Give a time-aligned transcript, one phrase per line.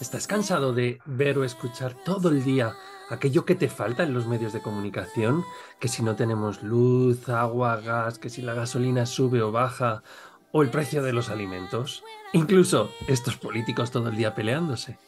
[0.00, 2.76] ¿Estás cansado de ver o escuchar todo el día
[3.10, 5.44] aquello que te falta en los medios de comunicación?
[5.80, 10.04] Que si no tenemos luz, agua, gas, que si la gasolina sube o baja,
[10.52, 12.04] o el precio de los alimentos.
[12.32, 14.98] Incluso estos políticos todo el día peleándose.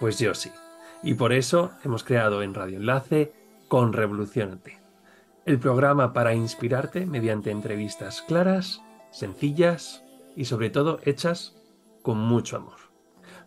[0.00, 0.50] Pues yo sí.
[1.04, 3.32] Y por eso hemos creado en Radio Enlace
[3.68, 4.80] con Revolucionate.
[5.46, 8.82] El programa para inspirarte mediante entrevistas claras,
[9.12, 10.02] sencillas
[10.34, 11.54] y sobre todo hechas
[12.02, 12.89] con mucho amor.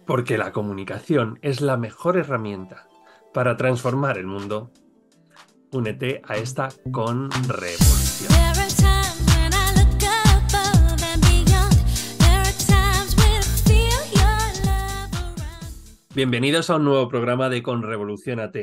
[0.05, 2.89] Porque la comunicación es la mejor herramienta
[3.33, 4.69] para transformar el mundo.
[5.71, 8.33] Únete a esta con revolución.
[16.13, 18.57] Bienvenidos a un nuevo programa de Con Revolución AT,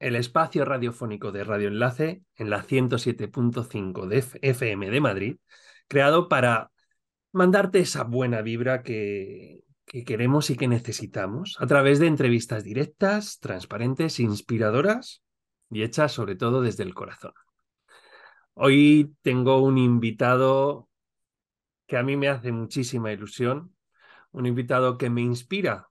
[0.00, 5.36] el espacio radiofónico de Radio Enlace en la 107.5 de FM de Madrid,
[5.86, 6.72] creado para
[7.32, 13.40] mandarte esa buena vibra que, que queremos y que necesitamos a través de entrevistas directas,
[13.40, 15.24] transparentes, inspiradoras
[15.68, 17.32] y hechas sobre todo desde el corazón.
[18.54, 20.88] Hoy tengo un invitado
[21.88, 23.74] que a mí me hace muchísima ilusión,
[24.30, 25.88] un invitado que me inspira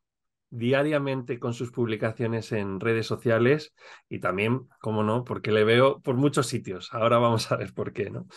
[0.50, 3.73] diariamente con sus publicaciones en redes sociales
[4.08, 6.94] y también, como no, porque le veo por muchos sitios.
[6.94, 8.28] Ahora vamos a ver por qué, ¿no?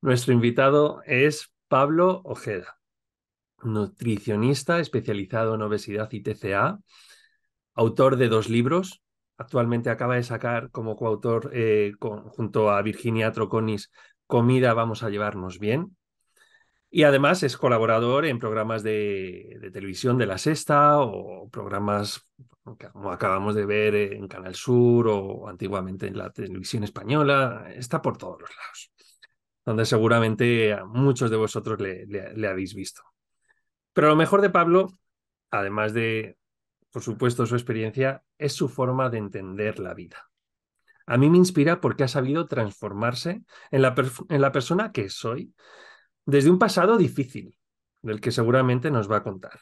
[0.00, 2.75] Nuestro invitado es Pablo Ojeda,
[3.62, 6.78] nutricionista especializado en obesidad y TCA,
[7.74, 9.02] autor de dos libros.
[9.38, 13.90] Actualmente acaba de sacar como coautor eh, junto a Virginia Troconis
[14.26, 15.96] Comida vamos a llevarnos bien,
[16.90, 22.22] y además es colaborador en programas de, televisión de la Sexta o programas
[22.92, 27.66] como acabamos de ver en Canal Sur o antiguamente en la televisión española.
[27.74, 28.92] Está por todos los lados,
[29.64, 33.02] donde seguramente a muchos de vosotros le, le habéis visto.
[33.96, 34.92] Pero lo mejor de Pablo,
[35.50, 36.36] además de,
[36.90, 40.28] por supuesto, su experiencia, es su forma de entender la vida.
[41.06, 43.94] A mí me inspira porque ha sabido transformarse en la,
[44.28, 45.54] en la persona que soy
[46.26, 47.56] desde un pasado difícil,
[48.02, 49.60] del que seguramente nos va a contar,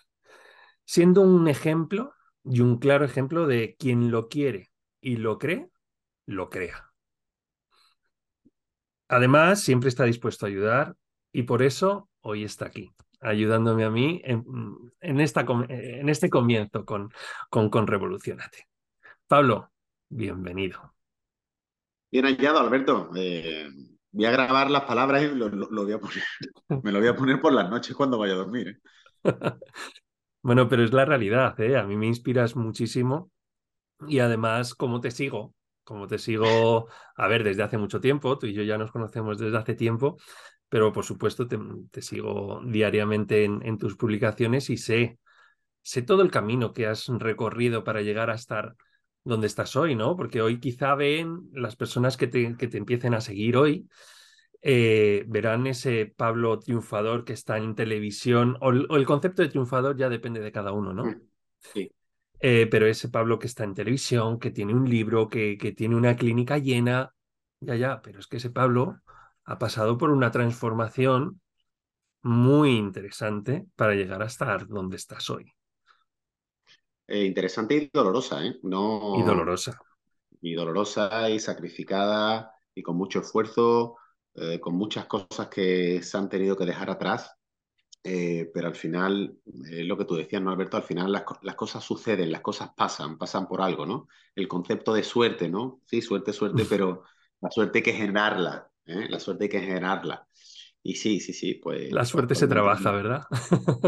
[0.85, 2.13] siendo un ejemplo
[2.43, 5.71] y un claro ejemplo de quien lo quiere y lo cree,
[6.27, 6.91] lo crea.
[9.07, 10.97] Además, siempre está dispuesto a ayudar
[11.31, 12.93] y por eso hoy está aquí,
[13.25, 17.11] ayudándome a mí en, esta, en este comienzo con,
[17.51, 18.69] con, con Revolucionate.
[19.27, 19.73] Pablo,
[20.09, 20.95] bienvenido.
[22.11, 23.11] Bien hallado, Alberto.
[23.17, 23.69] Eh,
[24.13, 26.23] voy a grabar las palabras y lo, voy a poner.
[26.83, 28.69] Me lo voy a poner por las noches cuando vaya a dormir.
[28.69, 28.81] ¿eh?
[30.43, 31.77] bueno, pero es la realidad, ¿eh?
[31.77, 33.33] A mí me inspiras muchísimo
[34.07, 38.47] y además, como te sigo, como te sigo, a ver, desde hace mucho tiempo, tú
[38.47, 40.17] y yo ya nos conocemos desde hace tiempo,
[40.75, 45.21] pero por supuesto te, sigo diariamente en, en, tus publicaciones y sé,
[45.83, 48.75] sé todo el camino que has recorrido para llegar a estar
[49.23, 50.17] donde estás hoy, ¿no?
[50.17, 53.89] Porque hoy quizá ven las personas que te, que te empiecen a seguir hoy,
[54.63, 60.09] eh, verán ese Pablo triunfador que está en televisión, o, el concepto de triunfador ya
[60.09, 61.05] depende de cada uno, ¿no?
[61.05, 61.23] Mm,
[61.61, 61.93] sí.
[62.41, 65.95] Eh, pero ese Pablo que está en televisión, que tiene un libro, que, que tiene
[65.95, 67.15] una clínica llena,
[67.61, 68.97] ya, ya, pero es que ese Pablo
[69.45, 71.41] ha pasado por una transformación
[72.23, 75.53] muy interesante para llegar a estar donde estás hoy.
[77.07, 78.59] Eh, interesante y dolorosa, ¿eh?
[78.63, 79.15] No...
[79.19, 79.79] Y dolorosa.
[80.41, 83.97] Y dolorosa y sacrificada y con mucho esfuerzo,
[84.35, 87.37] eh, con muchas cosas que se han tenido que dejar atrás.
[88.03, 90.77] Eh, pero al final, lo que tú decías, ¿no, Alberto?
[90.77, 94.09] Al final las, las, cosas suceden, las cosas pasan, pasan por algo, ¿no?
[94.35, 95.81] El concepto de suerte, ¿no?
[95.87, 97.05] Sí, suerte, suerte, pero
[97.41, 100.27] la suerte hay que generarla, La suerte hay que generarla.
[100.87, 101.91] Y sí, sí, sí, pues...
[101.93, 103.23] La suerte se trabaja, ¿verdad?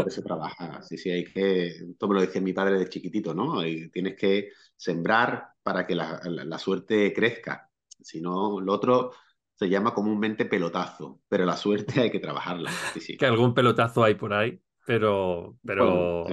[0.09, 1.67] Se trabaja, sí, sí, hay que...
[1.67, 3.61] Esto me lo decía mi padre de chiquitito, ¿no?
[3.93, 7.69] tienes que sembrar para que la, la, suerte crezca.
[8.01, 9.11] Si no, lo otro
[9.53, 12.71] se llama comúnmente pelotazo, pero la suerte hay que trabajarla.
[12.93, 13.17] Sí, sí.
[13.17, 15.55] Que algún pelotazo hay por ahí, pero...
[15.63, 16.25] pero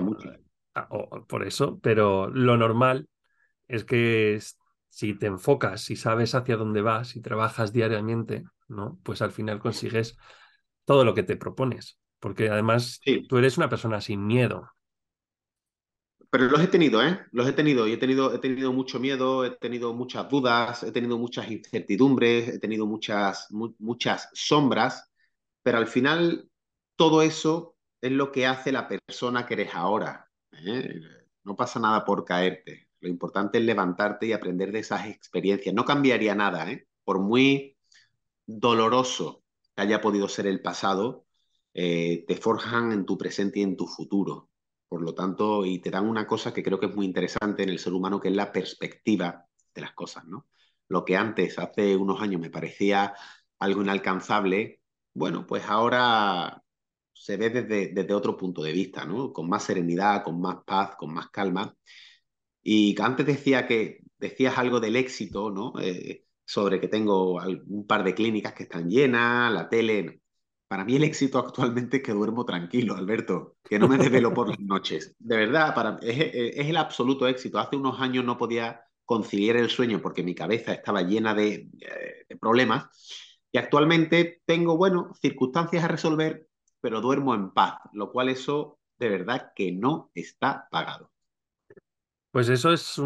[0.75, 0.89] ah,
[1.29, 3.07] por eso, pero lo normal
[3.69, 4.41] es que
[4.95, 8.97] si te enfocas, si sabes hacia dónde vas y trabajas diariamente, ¿no?
[9.03, 10.17] Pues al final consigues
[10.85, 14.71] todo lo que te propones, porque además tú eres una persona sin miedo.
[16.31, 17.19] Pero los he tenido, ¿eh?
[17.33, 20.93] Los he tenido y he tenido, he tenido mucho miedo, he tenido muchas dudas, he
[20.93, 25.11] tenido muchas incertidumbres, he tenido muchas, muchas sombras,
[25.65, 26.49] pero al final
[26.95, 30.31] todo eso es lo que hace la persona que eres ahora.
[30.53, 31.01] ¿eh?
[31.43, 32.84] No pasa nada por caerte.
[33.05, 35.75] Lo importante es levantarte y aprender de esas experiencias.
[35.75, 36.89] No cambiaría nada, ¿eh?
[37.05, 37.77] Por muy
[38.47, 39.45] doloroso
[39.77, 41.27] haya podido ser el pasado,
[41.75, 44.49] eh, te forjan en tu presente y en tu futuro.
[44.89, 47.69] Por lo tanto, y te dan una cosa que creo que es muy interesante en
[47.69, 50.47] el ser humano, que es la perspectiva de las cosas, ¿no?
[50.89, 53.13] Lo que antes, hace unos años, me parecía
[53.59, 54.81] algo inalcanzable,
[55.13, 56.63] bueno, pues ahora
[57.13, 59.31] se ve desde, desde otro punto de vista, ¿no?
[59.31, 61.75] Con más serenidad, con más paz, con más calma.
[62.65, 65.75] Y antes decía que decías algo del éxito, ¿no?
[65.81, 67.35] Eh, sobre que tengo
[67.69, 70.23] un par de clínicas que están llenas, la tele.
[70.67, 74.49] Para mí el éxito actualmente es que duermo tranquilo, Alberto, que no me desvelo por
[74.49, 75.15] las noches.
[75.19, 77.59] De verdad, para, es, es el absoluto éxito.
[77.59, 82.27] Hace unos años no podía conciliar el sueño porque mi cabeza estaba llena de, eh,
[82.29, 82.89] de problemas.
[83.53, 86.49] Y actualmente tengo, bueno, circunstancias a resolver,
[86.81, 91.14] pero duermo en paz, lo cual eso de verdad que no está pagado.
[92.35, 93.01] Pues eso es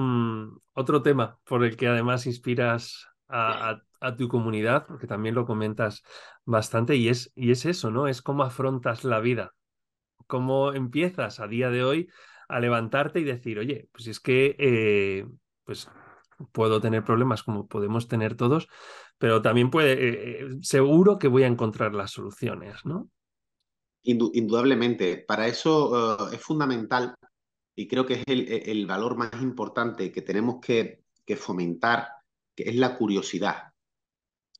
[0.72, 3.82] otro tema por el que además inspiras a,
[4.16, 6.02] tu comunidad, porque también lo comentas
[6.46, 8.08] bastante, y es, y es eso, ¿no?
[8.08, 9.54] Es cómo afrontas la vida,
[10.26, 12.08] cómo empiezas a día de hoy
[12.48, 15.26] a levantarte y decir, oye, pues es que eh,
[15.64, 15.90] pues
[16.50, 18.66] puedo tener problemas como podemos tener todos,
[19.18, 19.92] pero también puede,
[20.40, 23.10] eh, seguro que voy a encontrar las soluciones, ¿no?
[24.04, 27.14] Indudablemente, para eso es fundamental
[27.78, 32.08] y creo que es el, el, valor más importante que tenemos que, que, fomentar,
[32.56, 33.72] que es la curiosidad,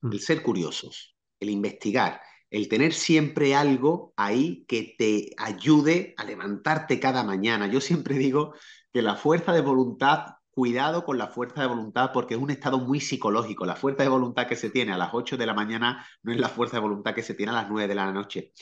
[0.02, 0.12] mm.
[0.12, 7.00] el ser curiosos, el investigar, el tener siempre algo ahí que te ayude a levantarte
[7.00, 7.66] cada mañana.
[7.66, 8.54] Yo siempre digo
[8.92, 12.78] que la fuerza de voluntad, cuidado con la fuerza de voluntad porque es un estado
[12.78, 13.66] muy psicológico.
[13.66, 16.38] La fuerza de voluntad que se tiene a las 8 de la mañana no es
[16.38, 18.52] la fuerza de voluntad que se tiene a las 9 de la noche.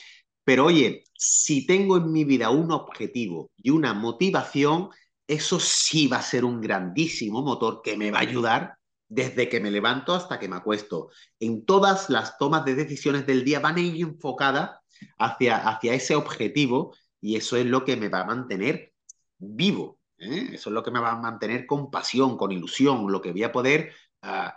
[0.47, 4.87] Pero oye, si tengo en mi vida un objetivo y una motivación,
[5.27, 8.77] eso sí va a ser un grandísimo motor que me va a ayudar
[9.09, 11.09] desde que me levanto hasta que me acuesto.
[11.37, 14.71] En todas las tomas de decisiones del día van a ir enfocadas
[15.17, 18.93] hacia, hacia ese objetivo y eso es lo que me va a mantener
[19.39, 19.99] vivo.
[20.17, 20.51] ¿eh?
[20.53, 23.43] Eso es lo que me va a mantener con pasión, con ilusión, lo que voy
[23.43, 23.91] a poder
[24.23, 24.49] uh,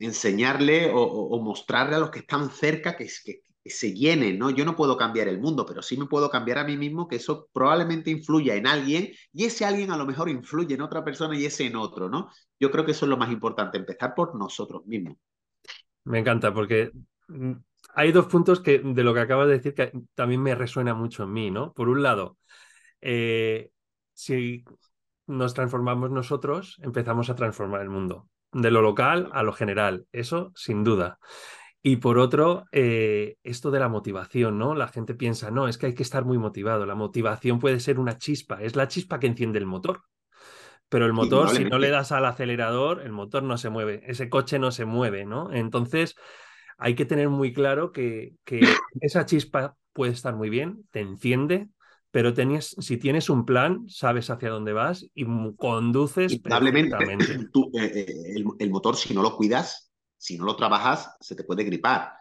[0.00, 4.50] enseñarle o, mostrarle a los que están cerca que, que, se llene, ¿no?
[4.50, 7.16] Yo no puedo cambiar el mundo, pero sí me puedo cambiar a mí mismo, que
[7.16, 11.36] eso probablemente influya en alguien y ese alguien a lo mejor influye en otra persona
[11.36, 12.30] y ese en otro, ¿no?
[12.58, 15.16] Yo creo que eso es lo más importante, empezar por nosotros mismos.
[16.04, 16.90] Me encanta porque
[17.28, 17.52] mm,
[17.94, 21.24] hay dos puntos que de lo que acabas de decir que también me resuena mucho
[21.24, 21.72] en mí, ¿no?
[21.72, 22.38] Por un lado,
[23.00, 23.70] eh,
[24.12, 24.64] si
[25.26, 30.52] nos transformamos nosotros, empezamos a transformar el mundo, de lo local a lo general, eso
[30.54, 31.18] sin duda.
[31.88, 34.74] Y por otro, eh, esto de la motivación, ¿no?
[34.74, 36.84] La gente piensa, no, es que hay que estar muy motivado.
[36.84, 40.02] La motivación puede ser una chispa, es la chispa que enciende el motor.
[40.88, 44.28] Pero el motor, si no le das al acelerador, el motor no se mueve, ese
[44.28, 45.52] coche no se mueve, ¿no?
[45.52, 46.16] Entonces,
[46.76, 48.66] hay que tener muy claro que, que
[49.00, 51.68] esa chispa puede estar muy bien, te enciende,
[52.10, 55.24] pero tenías, si tienes un plan, sabes hacia dónde vas y
[55.54, 56.32] conduces.
[57.52, 59.85] Tú, eh, eh, el, el motor, si no lo cuidas,
[60.16, 62.12] si no lo trabajas, se te puede gripar.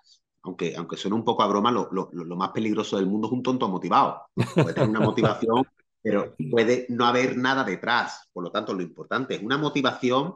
[0.44, 3.34] Aunque, aunque suene un poco a broma, lo, lo, lo más peligroso del mundo es
[3.34, 4.22] un tonto motivado.
[4.54, 5.64] Puede tener una motivación,
[6.04, 8.30] pero puede no haber nada detrás.
[8.32, 10.36] Por lo tanto, lo importante es una motivación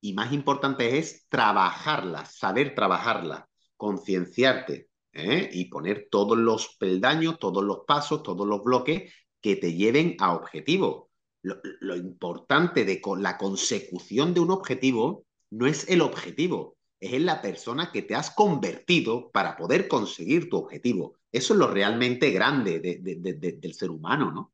[0.00, 5.48] y más importante es trabajarla, saber trabajarla, concienciarte ¿eh?
[5.52, 10.34] y poner todos los peldaños, todos los pasos, todos los bloques que te lleven a
[10.34, 11.10] objetivo.
[11.42, 17.26] Lo, lo importante de la consecución de un objetivo no es el objetivo, es en
[17.26, 21.14] la persona que te has convertido para poder conseguir tu objetivo.
[21.30, 24.52] Eso es lo realmente grande de, de, de, del ser humano, ¿no?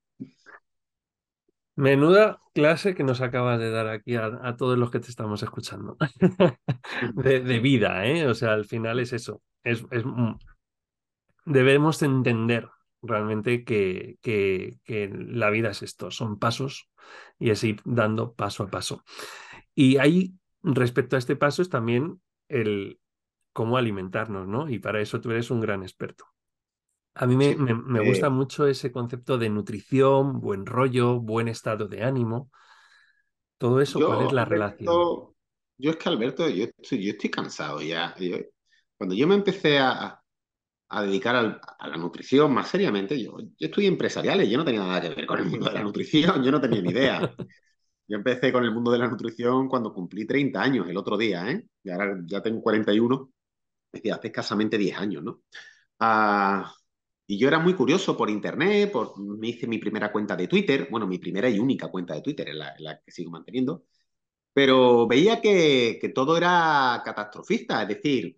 [1.77, 5.97] Menuda clase que nos acabas de dar aquí a, todos los que te estamos escuchando.
[7.15, 8.29] de, vida, ¿eh?
[8.29, 9.43] O sea, al final es eso.
[9.65, 10.05] Es, es,
[11.45, 12.69] debemos entender
[13.03, 16.89] realmente que, que, que, la vida es esto, son pasos
[17.39, 19.03] y es ir dando paso a paso.
[19.75, 23.01] Y hay respecto a este paso es también el
[23.53, 24.69] cómo alimentarnos, ¿no?
[24.69, 26.25] Y para eso tú eres un gran experto.
[27.15, 28.31] A mí me, sí, me, me gusta eh...
[28.31, 32.51] mucho ese concepto de nutrición, buen rollo, buen estado de ánimo.
[33.59, 35.03] Todo eso, yo, ¿cuál es la Alberto, relación?
[35.79, 38.15] Yo es que, Alberto, yo estoy, yo estoy cansado ya.
[38.19, 38.37] Yo,
[38.97, 40.21] cuando yo me empecé a,
[40.89, 44.81] a dedicar al, a la nutrición más seriamente, yo, yo estudié empresariales, yo no tenía
[44.81, 47.35] nada que ver con el mundo de la nutrición, yo no tenía ni idea.
[48.07, 51.51] Yo empecé con el mundo de la nutrición cuando cumplí 30 años, el otro día,
[51.51, 51.67] ¿eh?
[51.83, 53.31] Y ahora ya tengo 41,
[53.93, 55.43] es decir, hace escasamente 10 años, ¿no?
[56.01, 56.65] Uh,
[57.27, 60.89] y yo era muy curioso por internet, por, me hice mi primera cuenta de Twitter,
[60.91, 63.85] bueno, mi primera y única cuenta de Twitter, en la, que sigo manteniendo,
[64.53, 68.37] pero veía que, todo era catastrofista, es decir,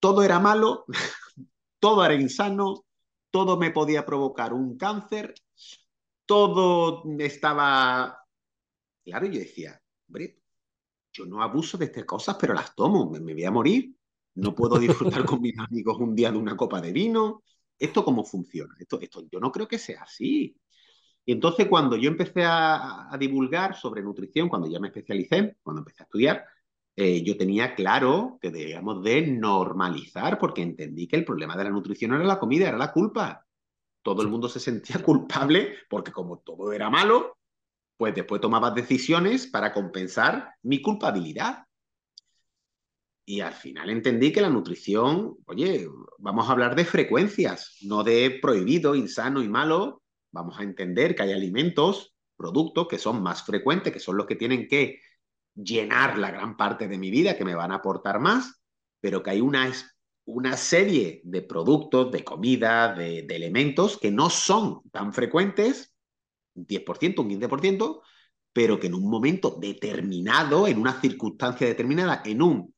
[0.00, 0.84] todo era malo,
[1.78, 2.84] todo era insano,
[3.30, 5.34] todo me podía provocar un cáncer,
[6.26, 8.19] todo estaba...
[9.04, 10.40] Claro, yo decía, hombre,
[11.12, 13.94] yo no abuso de estas cosas, pero las tomo, me, me voy a morir.
[14.34, 17.42] No puedo disfrutar con mis amigos un día de una copa de vino.
[17.78, 18.74] ¿Esto cómo funciona?
[18.78, 20.56] Esto, esto, yo no creo que sea así.
[21.24, 25.80] Y entonces cuando yo empecé a, a divulgar sobre nutrición, cuando ya me especialicé, cuando
[25.80, 26.44] empecé a estudiar,
[26.96, 31.70] eh, yo tenía claro que debíamos de normalizar, porque entendí que el problema de la
[31.70, 33.46] nutrición no era la comida, era la culpa.
[34.02, 37.38] Todo el mundo se sentía culpable porque como todo era malo,
[38.00, 41.66] pues después tomabas decisiones para compensar mi culpabilidad.
[43.26, 48.38] Y al final entendí que la nutrición, oye, vamos a hablar de frecuencias, no de
[48.40, 50.02] prohibido, insano y malo.
[50.32, 54.36] Vamos a entender que hay alimentos, productos que son más frecuentes, que son los que
[54.36, 54.98] tienen que
[55.54, 58.62] llenar la gran parte de mi vida, que me van a aportar más,
[59.02, 59.70] pero que hay una,
[60.24, 65.89] una serie de productos, de comida, de, de elementos que no son tan frecuentes,
[66.54, 68.02] un 10%, un 15%,
[68.52, 72.74] pero que en un momento determinado, en una circunstancia determinada, en un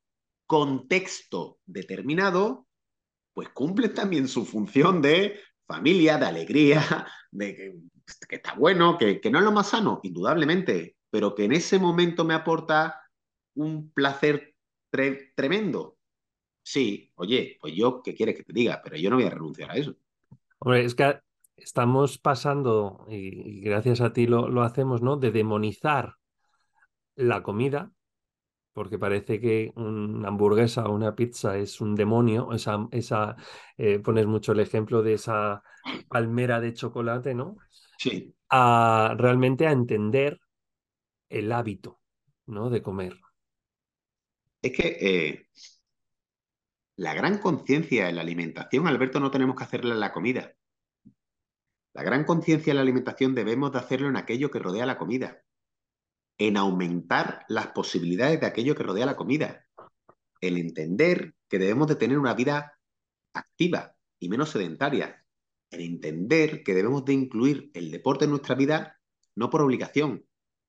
[0.47, 2.67] contexto determinado,
[3.33, 7.55] pues cumplen también su función de familia, de alegría, de
[8.29, 11.79] que, está bueno, que, que, no es lo más sano, indudablemente, pero que en ese
[11.79, 13.00] momento me aporta
[13.55, 14.55] un placer
[14.91, 15.97] tre tremendo.
[16.62, 18.81] Sí, oye, pues yo, ¿qué quieres que te diga?
[18.85, 19.97] Pero yo no voy a renunciar a eso.
[20.59, 21.19] Hombre, es que
[21.62, 25.16] estamos pasando, y, gracias a ti lo, lo, hacemos, ¿no?
[25.16, 26.16] De demonizar
[27.14, 27.92] la comida,
[28.73, 32.52] porque parece que una hamburguesa o una pizza es un demonio.
[32.52, 33.37] Esa, esa
[33.76, 35.62] eh, pones mucho el ejemplo de esa
[36.09, 37.57] palmera de chocolate, ¿no?
[37.99, 38.35] Sí.
[38.49, 40.40] A realmente a entender
[41.28, 42.00] el hábito,
[42.47, 42.71] ¿no?
[42.71, 43.19] De comer.
[44.62, 45.47] Es que eh,
[46.97, 50.54] la gran conciencia en la alimentación, Alberto, no tenemos que hacerla en la comida.
[51.94, 55.42] La gran conciencia en la alimentación debemos de hacerlo en aquello que rodea la comida,
[56.38, 59.66] en aumentar las posibilidades de aquello que rodea la comida,
[60.40, 62.78] en entender que debemos de tener una vida
[63.34, 65.25] activa y menos sedentaria,
[65.70, 68.99] en entender que debemos de incluir el deporte en nuestra vida
[69.34, 70.26] no por obligación,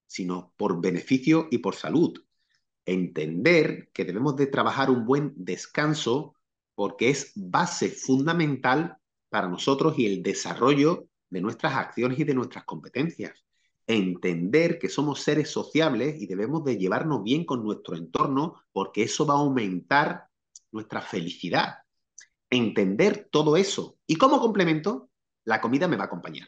[0.07, 2.21] sino por beneficio y por salud.
[2.85, 6.35] Entender que debemos de trabajar un buen descanso
[6.75, 8.97] porque es base fundamental
[9.29, 13.43] para nosotros y el desarrollo de nuestras acciones y de nuestras competencias.
[13.87, 19.25] Entender que somos seres sociables y debemos de llevarnos bien con nuestro entorno porque eso
[19.25, 20.27] va a aumentar
[20.71, 21.79] nuestra felicidad.
[22.49, 23.97] Entender todo eso.
[24.05, 25.09] Y como complemento,
[25.43, 26.47] la comida me va a acompañar.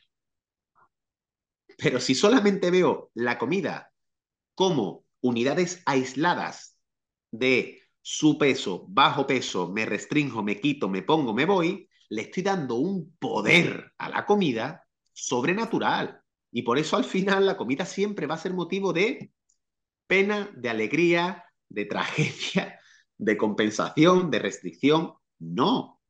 [1.77, 3.91] Pero si solamente veo la comida
[4.53, 6.77] como unidades aisladas
[7.31, 12.43] de su peso, bajo peso, me restringo, me quito, me pongo, me voy, le estoy
[12.43, 16.21] dando un poder a la comida sobrenatural.
[16.51, 19.31] Y por eso al final la comida siempre va a ser motivo de
[20.07, 22.79] pena, de alegría, de tragedia,
[23.17, 25.13] de compensación, de restricción.
[25.39, 26.01] No.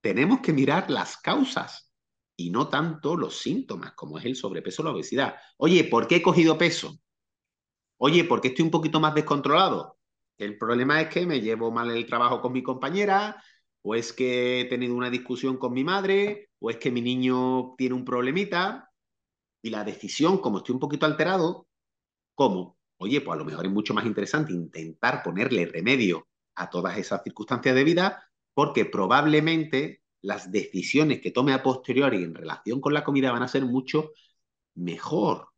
[0.00, 1.92] Tenemos que mirar las causas
[2.36, 5.36] y no tanto los síntomas, como es el sobrepeso o la obesidad.
[5.56, 6.98] Oye, ¿por qué he cogido peso?
[7.98, 9.98] Oye, ¿por qué estoy un poquito más descontrolado?
[10.38, 13.42] El problema es que me llevo mal el trabajo con mi compañera,
[13.88, 17.76] o es que he tenido una discusión con mi madre, o es que mi niño
[17.78, 18.90] tiene un problemita,
[19.62, 21.68] y la decisión, como estoy un poquito alterado,
[22.34, 22.78] ¿cómo?
[22.96, 26.26] Oye, pues a lo mejor es mucho más interesante intentar ponerle remedio
[26.56, 32.34] a todas esas circunstancias de vida, porque probablemente las decisiones que tome a posteriori en
[32.34, 34.10] relación con la comida van a ser mucho
[34.74, 35.50] mejor.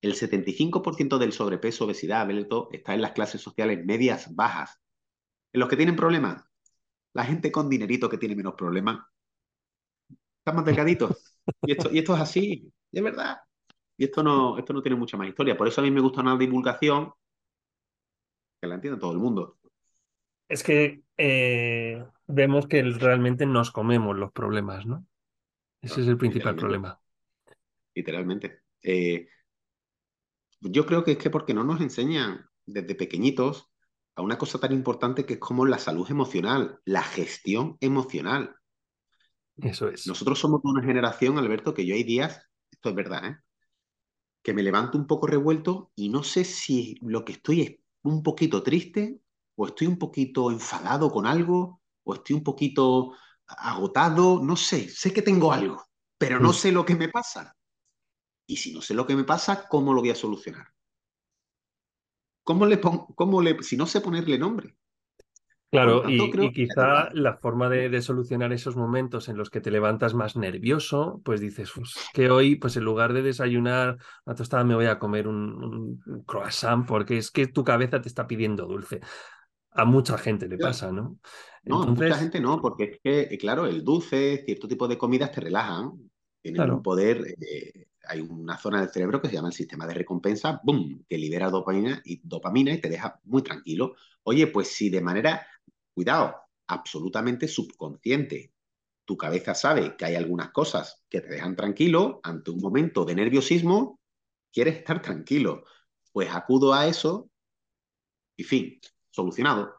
[0.00, 4.80] El 75% del sobrepeso, obesidad, Belto, está en las clases sociales medias bajas.
[5.52, 6.49] En los que tienen problemas,
[7.12, 9.04] la gente con dinerito que tiene menos problemas,
[10.38, 11.36] están más delgaditos.
[11.62, 13.38] Y esto, y esto es así, de verdad.
[13.96, 15.56] Y esto no, esto no tiene mucha más historia.
[15.56, 17.12] Por eso a mí me gusta una divulgación
[18.60, 19.58] que la entienda todo el mundo.
[20.48, 25.06] Es que eh, vemos que realmente nos comemos los problemas, ¿no?
[25.82, 26.56] Ese no, es el principal literalmente.
[26.56, 27.00] problema.
[27.94, 28.62] Literalmente.
[28.82, 29.28] Eh,
[30.60, 33.69] yo creo que es que porque no nos enseñan desde pequeñitos
[34.20, 38.54] a una cosa tan importante que es como la salud emocional, la gestión emocional.
[39.56, 40.06] Eso es.
[40.06, 43.36] Nosotros somos de una generación, Alberto, que yo hay días, esto es verdad, ¿eh?
[44.42, 48.22] que me levanto un poco revuelto y no sé si lo que estoy es un
[48.22, 49.20] poquito triste
[49.56, 53.14] o estoy un poquito enfadado con algo o estoy un poquito
[53.46, 55.84] agotado, no sé, sé que tengo algo,
[56.16, 57.54] pero no sé lo que me pasa.
[58.46, 60.66] Y si no sé lo que me pasa, ¿cómo lo voy a solucionar?
[62.44, 64.76] ¿Cómo le pongo, cómo le, si no sé ponerle nombre?
[65.70, 69.60] Claro, tanto, y, que quizá la forma de, de solucionar esos momentos en los que
[69.60, 74.34] te levantas más nervioso, pues dices, "Uf, que hoy, pues en lugar de desayunar una
[74.34, 78.26] tostada, me voy a comer un, un croissant, porque es que tu cabeza te está
[78.26, 79.00] pidiendo dulce.
[79.70, 81.18] A mucha gente le pasa, ¿no?
[81.64, 84.98] No, mucha Entonces, gente no, porque es que, eh, claro, el dulce, cierto tipo de
[84.98, 85.92] comidas te relajan,
[86.42, 89.94] tienen un poder, eh, hay una zona del cerebro que se llama el sistema de
[89.94, 93.94] recompensa, ¡boom!, que libera dopamina y, dopamina y te deja muy tranquilo.
[94.24, 95.46] Oye, pues si de manera,
[95.94, 96.36] cuidado,
[96.68, 98.52] absolutamente subconsciente,
[99.04, 103.14] tu cabeza sabe que hay algunas cosas que te dejan tranquilo ante un momento de
[103.16, 104.00] nerviosismo,
[104.52, 105.64] quieres estar tranquilo,
[106.12, 107.30] pues acudo a eso
[108.36, 108.80] y fin,
[109.10, 109.76] solucionado.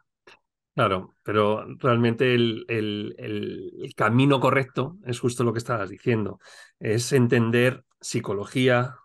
[0.76, 6.40] claro, pero realmente el, el- el- el camino correcto es justo lo que estabas diciendo,
[6.80, 8.98] es entender psicología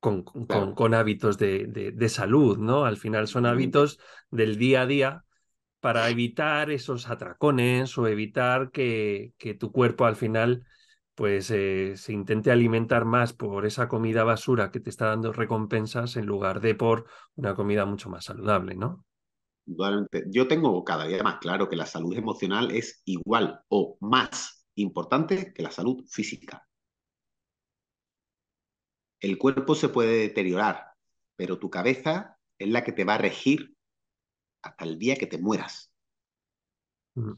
[0.00, 2.84] con, con- Claro, con hábitos de, de- de salud, ¿no?
[2.84, 3.98] Al final son hábitos
[4.30, 5.24] del día a día
[5.80, 10.64] para evitar esos atracones o evitar que, que tu cuerpo al final
[11.14, 16.16] pues eh, se intente alimentar más por esa comida basura que te está dando recompensas
[16.16, 17.06] en lugar de por
[17.36, 19.04] una comida mucho más saludable, ¿no?
[20.30, 25.52] Yo tengo cada día más claro que la salud emocional es igual o más importante
[25.54, 26.67] que la salud física.
[29.20, 30.92] El cuerpo se puede deteriorar,
[31.36, 33.76] pero tu cabeza es la que te va a regir
[34.62, 35.92] hasta el día que te mueras.
[37.14, 37.32] Mm.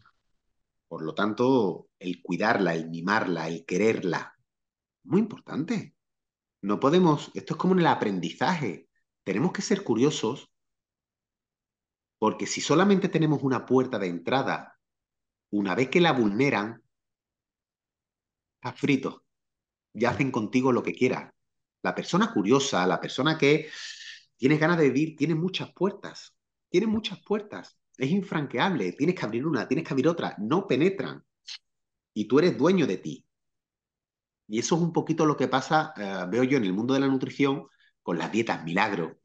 [0.88, 4.34] Por lo tanto, el cuidarla, el mimarla, el quererla,
[5.04, 5.94] muy importante.
[6.62, 8.88] No podemos, esto es como en el aprendizaje.
[9.24, 10.50] Tenemos que ser curiosos
[12.20, 14.78] porque si solamente tenemos una puerta de entrada,
[15.50, 16.82] una vez que la vulneran,
[18.56, 19.24] está frito.
[19.94, 21.32] ya hacen contigo lo que quieras.
[21.82, 23.68] La persona curiosa, la persona que
[24.36, 26.34] tiene ganas de vivir, tiene muchas puertas.
[26.68, 27.78] Tiene muchas puertas.
[27.96, 28.92] Es infranqueable.
[28.92, 30.34] Tienes que abrir una, tienes que abrir otra.
[30.38, 31.24] No penetran.
[32.14, 33.26] Y tú eres dueño de ti.
[34.48, 37.00] Y eso es un poquito lo que pasa, eh, veo yo en el mundo de
[37.00, 37.68] la nutrición,
[38.02, 39.18] con las dietas milagro,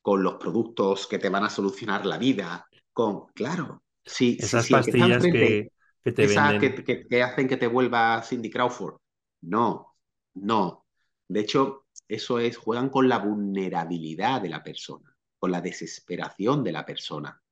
[0.00, 4.74] con los productos que te van a solucionar la vida, con, claro, si, Esas si
[4.74, 8.50] el que pastillas enfrente, que, que te esas que, que hacen que te vuelvas Cindy
[8.50, 8.96] Crawford,
[9.42, 9.94] no,
[10.34, 10.86] no.
[11.28, 16.72] De hecho, eso es, juegan con la vulnerabilidad de la persona, con la desesperación de
[16.72, 17.42] la persona.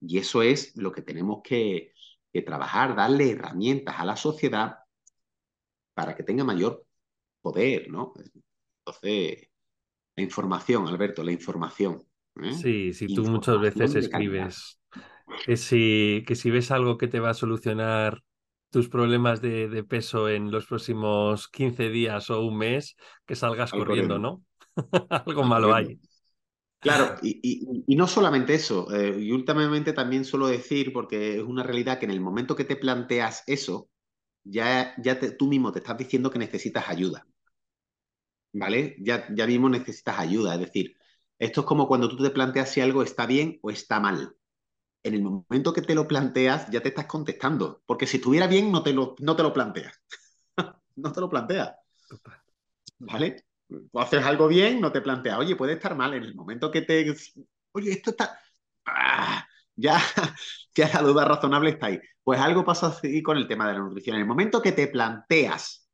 [0.00, 1.94] Y eso es lo que tenemos que,
[2.32, 4.78] que trabajar, darle herramientas a la sociedad
[5.94, 6.84] para que tenga mayor
[7.40, 8.12] poder, ¿no?
[8.84, 9.48] Entonces,
[10.16, 12.02] la información, Alberto, la información.
[12.42, 12.52] ¿eh?
[12.52, 14.80] Sí, si tú muchas veces escribes
[15.44, 18.22] que si, que si ves algo que te va a solucionar
[18.74, 23.72] tus problemas de, de peso en los próximos 15 días o un mes, que salgas
[23.72, 24.44] Al corriendo, corriendo, ¿no?
[25.10, 25.74] Algo al malo corriendo.
[25.74, 26.00] hay.
[26.80, 31.42] Claro, y, y, y no solamente eso, eh, y últimamente también suelo decir, porque es
[31.42, 33.90] una realidad que en el momento que te planteas eso,
[34.44, 37.26] ya, ya te, tú mismo te estás diciendo que necesitas ayuda,
[38.52, 38.96] ¿vale?
[39.00, 40.96] Ya, ya mismo necesitas ayuda, es decir,
[41.38, 44.34] esto es como cuando tú te planteas si algo está bien o está mal.
[45.04, 48.72] En el momento que te lo planteas, ya te estás contestando, porque si estuviera bien,
[48.72, 50.00] no te lo, no te lo planteas,
[50.96, 51.74] no te lo planteas.
[52.98, 53.44] ¿vale?
[53.92, 56.14] O haces algo bien, no te planteas, oye, puede estar mal.
[56.14, 57.14] En el momento que te,
[57.72, 58.38] oye, esto está,
[58.86, 59.98] ah, ya,
[60.74, 62.00] ya la duda razonable está ahí.
[62.22, 64.16] Pues algo pasa así con el tema de la nutrición.
[64.16, 65.88] En el momento que te planteas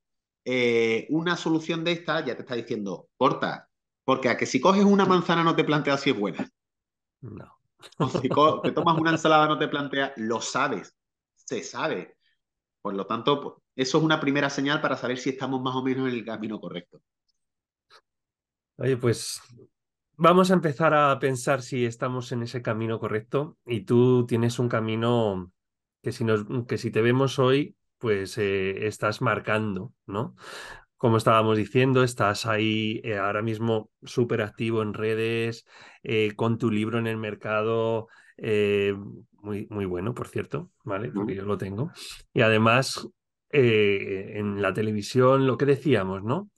[0.44, 3.68] eh, una solución de esta, ya te está diciendo, corta,
[4.04, 6.48] porque a que si coges una manzana no te planteas si es buena.
[7.20, 7.59] No.
[8.20, 10.96] Si te tomas una ensalada no te planteas, lo sabes,
[11.34, 12.16] se sabe.
[12.82, 16.08] Por lo tanto, eso es una primera señal para saber si estamos más o menos
[16.08, 17.00] en el camino correcto.
[18.76, 19.40] Oye, pues
[20.16, 24.68] vamos a empezar a pensar si estamos en ese camino correcto y tú tienes un
[24.68, 25.52] camino
[26.02, 30.34] que si, nos, que si te vemos hoy, pues eh, estás marcando, ¿no?
[31.00, 35.64] Como estábamos diciendo, estás ahí eh, ahora mismo súper activo en redes,
[36.02, 38.94] eh, con tu libro en el mercado, eh,
[39.32, 41.10] muy, muy bueno, por cierto, ¿vale?
[41.10, 41.90] Porque yo lo tengo.
[42.34, 43.08] Y además,
[43.48, 46.50] en la televisión, lo que decíamos, ¿no?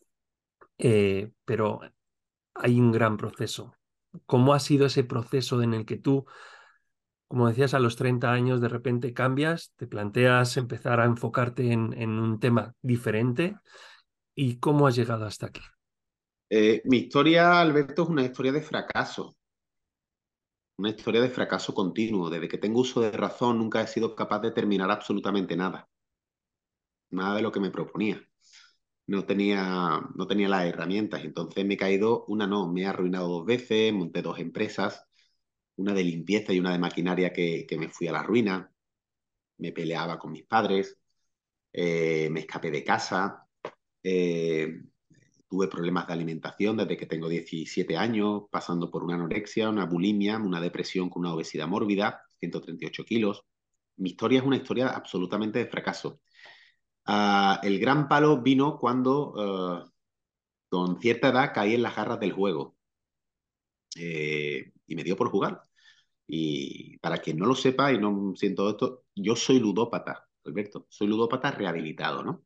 [0.76, 1.81] Pero
[2.55, 3.76] hay un gran proceso.
[4.26, 6.26] ¿Cómo ha sido ese proceso en el que tú,
[7.28, 11.92] como decías, a los 30 años de repente cambias, te planteas empezar a enfocarte en,
[11.92, 13.55] en un tema diferente?
[14.34, 15.60] ¿Y cómo has llegado hasta aquí?
[16.50, 19.36] Eh, mi historia, Alberto, es una historia de fracaso,
[20.76, 22.28] una historia de fracaso continuo.
[22.30, 25.88] Desde que tengo uso de razón nunca he sido capaz de terminar absolutamente nada,
[27.10, 28.20] nada de lo que me proponía.
[29.06, 33.28] No tenía, no tenía las herramientas, entonces me he caído, una no, me he arruinado
[33.28, 35.04] dos veces, monté dos empresas,
[35.76, 38.72] una de limpieza y una de maquinaria que, que me fui a la ruina,
[39.58, 40.98] me peleaba con mis padres,
[41.72, 43.46] eh, me escapé de casa,
[44.02, 44.82] eh,
[45.48, 50.38] tuve problemas de alimentación desde que tengo 17 años, pasando por una anorexia, una bulimia,
[50.38, 53.44] una depresión con una obesidad mórbida, 138 kilos.
[53.96, 56.20] Mi historia es una historia absolutamente de fracaso.
[57.06, 59.90] Uh, el gran palo vino cuando uh,
[60.68, 62.76] con cierta edad caí en las garras del juego
[63.96, 65.62] eh, y me dio por jugar.
[66.26, 71.08] Y para quien no lo sepa y no siento esto, yo soy ludópata, Alberto, soy
[71.08, 72.44] ludópata rehabilitado, ¿no?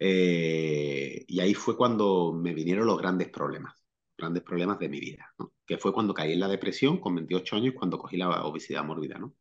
[0.00, 3.74] Eh, y ahí fue cuando me vinieron los grandes problemas,
[4.16, 5.32] grandes problemas de mi vida.
[5.66, 9.18] Que fue cuando caí en la depresión con 28 años, cuando cogí la obesidad mórbida,
[9.18, 9.34] ¿no?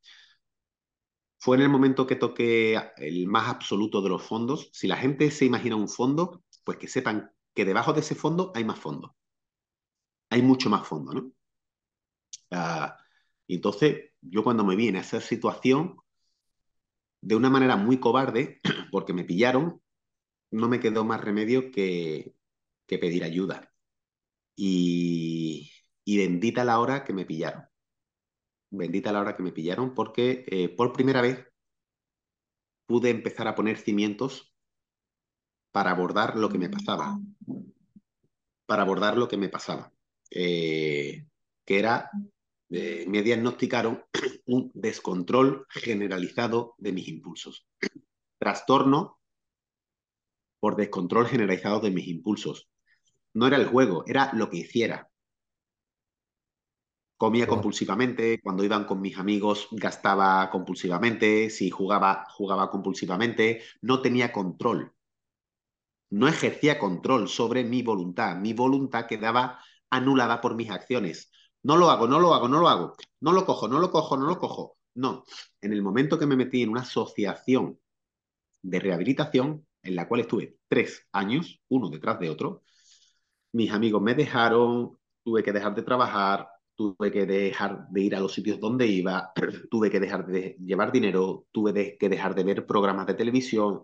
[1.40, 4.70] Fue en el momento que toqué el más absoluto de los fondos.
[4.74, 8.52] Si la gente se imagina un fondo, pues que sepan que debajo de ese fondo
[8.54, 9.16] hay más fondo.
[10.30, 11.32] Hay mucho más fondo, ¿no?
[12.52, 12.92] Uh,
[13.48, 15.96] entonces, yo cuando me vi en esa situación,
[17.22, 18.60] de una manera muy cobarde,
[18.92, 19.82] porque me pillaron,
[20.52, 22.34] no me quedó más remedio que,
[22.88, 23.72] que pedir ayuda.
[24.56, 25.72] Y,
[26.04, 27.66] y, bendita la hora que me pillaron.
[28.72, 31.46] Bendita la hora que me pillaron porque eh, por primera vez
[32.86, 34.54] pude empezar a poner cimientos
[35.72, 37.20] para abordar lo que me pasaba.
[38.66, 39.94] Para abordar lo que me pasaba.
[40.32, 41.26] Eh,
[41.66, 42.10] que era,
[42.70, 44.04] eh, me diagnosticaron
[44.46, 47.68] un descontrol generalizado de mis impulsos.
[48.40, 49.19] Trastorno
[50.60, 52.70] por descontrol generalizado de mis impulsos.
[53.34, 55.10] No era el juego, era lo que hiciera.
[57.18, 64.32] Comía compulsivamente, cuando iban con mis amigos gastaba compulsivamente, si jugaba, jugaba compulsivamente, no tenía
[64.32, 64.94] control.
[66.12, 68.38] No ejercía control sobre mi voluntad.
[68.38, 71.30] Mi voluntad quedaba anulada por mis acciones.
[71.62, 72.96] No lo hago, no lo hago, no lo hago.
[73.20, 74.78] No lo cojo, no lo cojo, no lo cojo.
[74.96, 75.26] No.
[75.62, 77.80] En el momento que me metí en una asociación
[78.62, 82.64] de rehabilitación, en la cual estuve tres años, uno detrás de otro.
[83.54, 88.20] Mis amigos me dejaron, tuve que dejar de trabajar, tuve que dejar de ir a
[88.20, 89.32] los sitios donde iba,
[89.70, 93.84] tuve que dejar de llevar dinero, tuve que dejar de ver programas de televisión,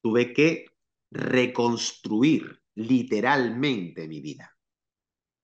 [0.00, 0.66] tuve que
[1.10, 4.56] reconstruir literalmente mi vida.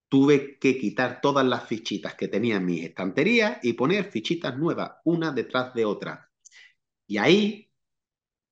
[0.08, 4.92] Tuve que quitar todas las fichitas que tenía en mis estanterías y poner fichitas nuevas,
[5.04, 6.30] una detrás de otra.
[7.08, 7.65] Y ahí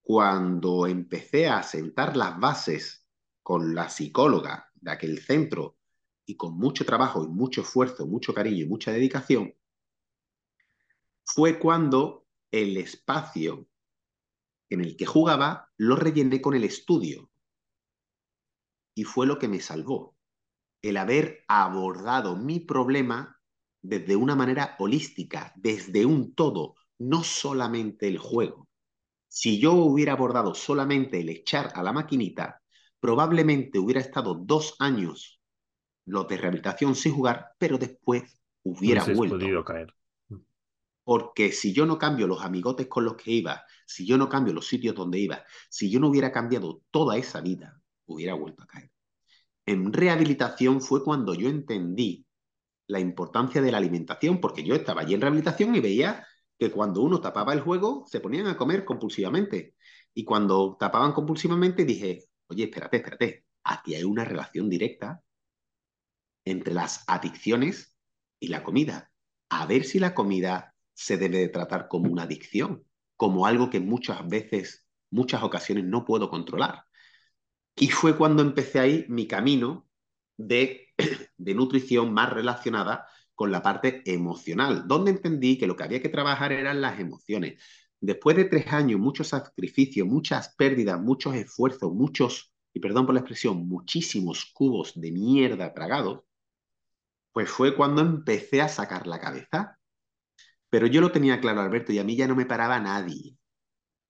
[0.05, 3.07] cuando empecé a sentar las bases
[3.43, 5.79] con la psicóloga de aquel centro
[6.27, 9.55] y con mucho trabajo y mucho esfuerzo, mucho cariño y mucha dedicación,
[11.25, 13.67] fue cuando el espacio
[14.69, 17.31] en el que jugaba lo rellené con el estudio.
[18.95, 20.19] Y fue lo que me salvó,
[20.83, 23.41] el haber abordado mi problema
[23.81, 28.69] desde una manera holística, desde un todo, no solamente el juego.
[29.37, 32.63] Si yo hubiera abordado solamente el echar a la maquinita,
[33.01, 35.41] probablemente hubiera estado dos años
[36.07, 38.23] los de rehabilitación sin jugar, pero después
[38.63, 39.37] hubiera Hubieses vuelto.
[39.37, 39.93] podido caer.
[41.03, 44.55] Porque si yo no cambio los amigotes con los que iba, si yo no cambio
[44.55, 48.69] los sitios donde iba, si yo no hubiera cambiado toda esa vida, hubiera vuelto a
[48.69, 48.93] caer.
[49.67, 52.25] En rehabilitación fue cuando yo entendí
[52.87, 56.25] la importancia de la alimentación, porque yo estaba allí en rehabilitación y veía
[56.59, 59.75] que cuando uno tapaba el juego se ponían a comer compulsivamente.
[60.15, 65.23] Y cuando tapaban compulsivamente dije, oye, espérate, espérate, aquí hay una relación directa
[66.45, 67.97] entre las adicciones
[68.39, 69.11] y la comida.
[69.49, 72.85] A ver si la comida se debe de tratar como una adicción,
[73.17, 76.85] como algo que muchas veces, muchas ocasiones no puedo controlar.
[77.77, 79.89] Y fue cuando empecé ahí mi camino
[80.37, 80.89] de,
[81.37, 86.09] de nutrición más relacionada con la parte emocional, donde entendí que lo que había que
[86.09, 87.61] trabajar eran las emociones.
[88.01, 93.21] Después de tres años, muchos sacrificios, muchas pérdidas, muchos esfuerzos, muchos, y perdón por la
[93.21, 96.23] expresión, muchísimos cubos de mierda tragados,
[97.33, 99.79] pues fue cuando empecé a sacar la cabeza.
[100.71, 103.37] Pero yo lo tenía claro, Alberto, y a mí ya no me paraba nadie.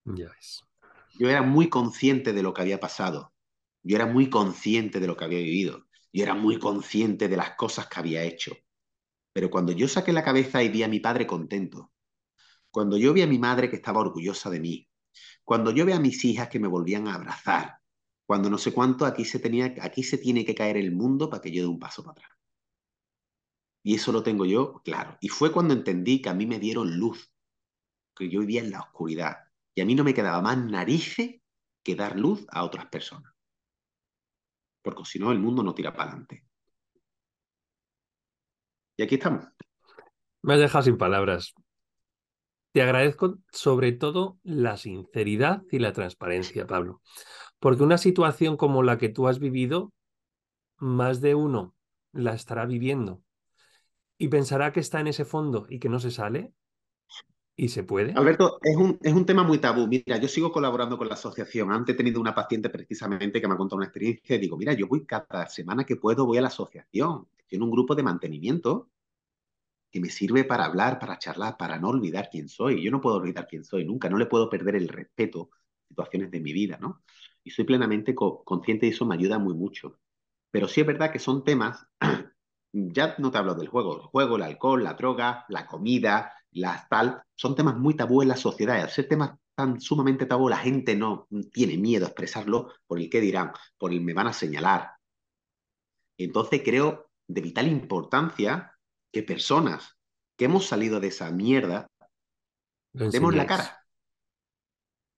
[0.05, 0.31] Ya.
[1.19, 3.33] Yo era muy consciente de lo que había pasado.
[3.83, 5.87] Yo era muy consciente de lo que había vivido.
[6.13, 8.57] Yo era muy consciente de las cosas que había hecho.
[9.35, 11.93] Pero cuando yo saqué la cabeza y vi a mi padre contento,
[12.71, 14.89] cuando yo vi a mi madre que estaba orgullosa de mí,
[15.43, 17.79] cuando yo vi a mis hijas que me volvían a abrazar,
[18.27, 21.43] cuando no sé cuánto aquí se, tenía, aquí se tiene que caer el mundo para
[21.43, 22.31] que yo dé un paso para atrás.
[23.83, 25.19] Y eso lo tengo yo claro.
[25.21, 27.35] Y fue cuando entendí que a mí me dieron luz,
[28.17, 29.37] que yo vivía en la oscuridad.
[29.75, 31.43] Y a mí no me quedaba más narices
[31.83, 33.33] que dar luz a otras personas.
[34.81, 36.47] Porque si no, el mundo no tira para adelante.
[38.97, 39.45] Y aquí estamos.
[40.43, 41.55] Me has dejado sin palabras.
[42.73, 47.03] Te agradezco sobre todo la sinceridad y la transparencia, Pablo,
[47.61, 49.93] porque una situación como la que tú has vivido,
[50.79, 51.75] más de uno
[52.13, 53.23] la estará viviendo
[54.19, 56.53] y pensará que está en ese fondo y que no se sale.
[57.57, 58.13] ¿Y se puede?
[58.15, 59.87] Alberto, es un, es un tema muy tabú.
[59.87, 61.71] Mira, yo sigo colaborando con la asociación.
[61.71, 64.73] Antes he tenido una paciente precisamente que me ha contado una experiencia y digo, mira,
[64.73, 67.29] yo voy cada semana que puedo, voy a la asociación.
[67.51, 68.91] En un grupo de mantenimiento
[69.91, 72.83] que me sirve para hablar, para charlar, para no olvidar quién soy.
[72.83, 75.51] Yo no puedo olvidar quién soy nunca, no le puedo perder el respeto
[75.89, 77.05] situaciones de mi vida, ¿no?
[77.45, 80.01] Y soy plenamente co consciente y eso me ayuda muy mucho.
[80.51, 81.87] Pero sí es verdad que son temas,
[82.73, 86.87] ya no te hablo del juego, el juego, el alcohol, la droga, la comida, la
[86.89, 88.81] tal, son temas muy tabú en la sociedad.
[88.81, 93.11] Al ser temas tan sumamente tabú, la gente no tiene miedo a expresarlo por el
[93.11, 94.93] qué dirán, por el me van a señalar.
[96.19, 98.73] Entonces creo de vital importancia
[99.13, 99.97] que personas
[100.37, 101.89] que hemos salido de esa mierda
[102.93, 103.81] demos la cara.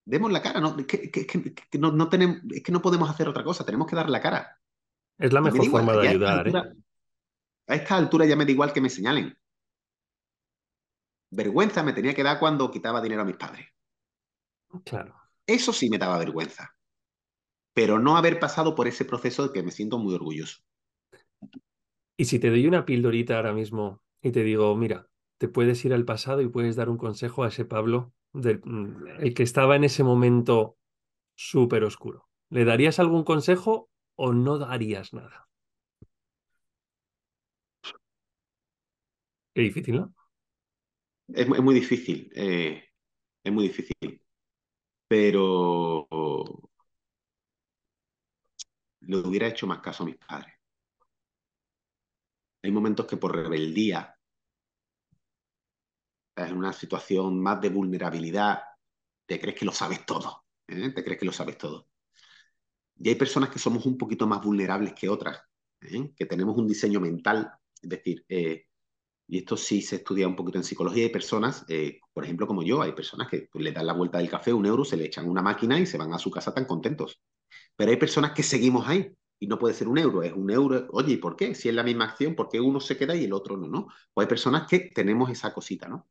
[0.05, 3.27] Demos la cara, no, que, que, que, no, no, tenemos, es que no podemos hacer
[3.27, 4.57] otra cosa, tenemos que dar la cara.
[5.17, 6.45] Es la mejor forma de ayudar.
[6.45, 6.83] A esta, altura, ¿eh?
[7.67, 9.37] a esta altura ya me da igual que me señalen.
[11.29, 13.67] Vergüenza me tenía que dar cuando quitaba dinero a mis padres.
[14.85, 15.15] Claro.
[15.45, 16.75] Eso sí me daba vergüenza.
[17.73, 20.61] Pero no haber pasado por ese proceso de que me siento muy orgulloso.
[22.17, 25.93] Y si te doy una pildorita ahora mismo y te digo, mira, te puedes ir
[25.93, 28.61] al pasado y puedes dar un consejo a ese Pablo, del,
[29.19, 30.77] el que estaba en ese momento
[31.35, 32.27] súper oscuro.
[32.49, 35.47] ¿Le darías algún consejo o no darías nada?
[39.53, 40.16] Qué difícil, ¿no?
[41.27, 42.83] Es, muy difícil, eh,
[43.43, 44.21] es muy difícil,
[45.07, 46.07] pero
[49.01, 50.53] le hubiera hecho más caso a mis padres.
[52.63, 54.15] Hay momentos que por rebeldía,
[56.35, 58.61] en una situación más de vulnerabilidad,
[59.25, 60.91] te crees que lo sabes todo, ¿eh?
[60.91, 61.89] te crees que lo sabes todo.
[62.95, 65.41] Y hay personas que somos un poquito más vulnerables que otras,
[65.81, 66.13] ¿eh?
[66.15, 68.25] que tenemos un diseño mental, es decir,
[69.27, 72.63] y esto sí se estudia un poquito en psicología, hay personas, eh, por ejemplo, como
[72.63, 75.05] yo, hay personas que pues, le dan la vuelta del café, un euro, se le
[75.05, 77.19] echan una máquina y se van a su casa tan contentos.
[77.75, 80.87] Pero hay personas que seguimos ahí y no puede ser un euro, es un euro.
[80.91, 81.55] Oye, ¿y por qué?
[81.55, 83.67] Si es la misma acción, ¿por qué uno se queda y el otro no?
[83.67, 83.87] ¿no?
[84.13, 86.07] O hay personas que tenemos esa cosita, ¿no?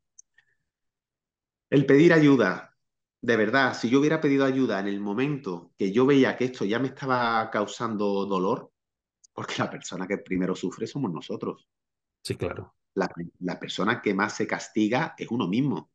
[1.69, 2.77] El pedir ayuda,
[3.21, 6.65] de verdad, si yo hubiera pedido ayuda en el momento que yo veía que esto
[6.65, 8.71] ya me estaba causando dolor,
[9.33, 11.67] porque la persona que primero sufre somos nosotros.
[12.23, 12.76] Sí, claro.
[13.01, 15.89] La, la persona que más se castiga es uno mismo.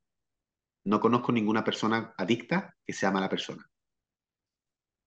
[0.84, 3.70] No conozco ninguna persona adicta que sea mala persona.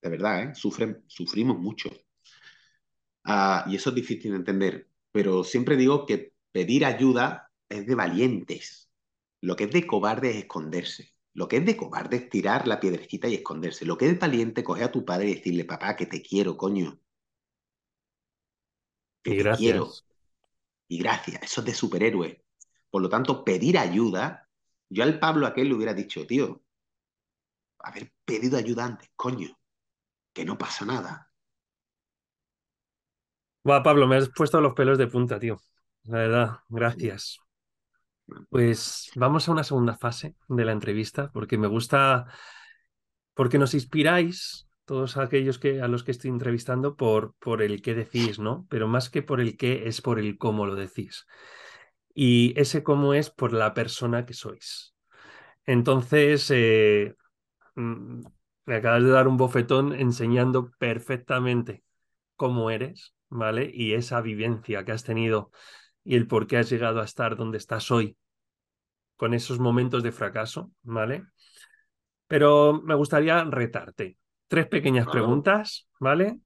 [0.02, 0.56] De verdad, ¿eh?
[0.56, 1.90] Sufren, sufrimos mucho.
[3.26, 4.90] Uh, y eso es difícil de entender.
[5.12, 8.90] Pero siempre digo que pedir ayuda es de valientes.
[9.42, 11.14] Lo que es de cobarde es esconderse.
[11.34, 13.86] Lo que es de cobarde es tirar la piedrecita y esconderse.
[13.86, 16.58] Lo que es valiente es coger a tu padre y decirle, papá, que te quiero,
[16.58, 17.00] coño.
[19.24, 19.52] Que y te gracias.
[19.52, 20.05] quiero.
[20.88, 21.42] Y gracias.
[21.44, 22.44] Eso es de superhéroe.
[22.90, 24.48] Por lo tanto, pedir ayuda,
[24.90, 26.64] yo al Pablo aquel le hubiera dicho, tío,
[27.80, 29.50] haber pedido ayuda antes, coño,
[30.34, 31.32] que no pasa nada.
[33.68, 35.60] Va, Pablo, me has puesto los pelos de punta, tío.
[36.04, 37.40] La verdad, gracias.
[38.50, 42.28] Pues vamos a una segunda fase de la entrevista, porque me gusta,
[43.34, 47.96] porque nos inspiráis todos aquellos que, a los que estoy entrevistando por, por el qué
[47.96, 48.66] decís, ¿no?
[48.70, 51.26] Pero más que por el qué es por el cómo lo decís.
[52.14, 54.96] Y ese cómo es por la persona que sois.
[55.66, 57.16] Entonces, eh,
[57.76, 61.84] me acabas de dar un bofetón enseñando perfectamente
[62.36, 63.70] cómo eres, ¿vale?
[63.74, 65.52] Y esa vivencia que has tenido
[66.04, 68.18] y el por qué has llegado a estar donde estás hoy,
[69.16, 71.26] con esos momentos de fracaso, ¿vale?
[72.28, 74.18] Pero me gustaría retarte.
[74.48, 76.40] Tres pequeñas preguntas, ¿vale?